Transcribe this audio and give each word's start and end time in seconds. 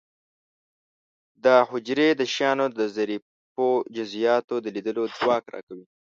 دا 1.45 1.55
حجرې 1.69 2.09
د 2.19 2.21
شیانو 2.33 2.65
د 2.79 2.81
ظریفو 2.95 3.67
جزئیاتو 3.95 4.55
د 4.61 4.67
لیدلو 4.75 5.03
ځواک 5.17 5.45
را 5.53 5.59
کوي. 5.67 5.85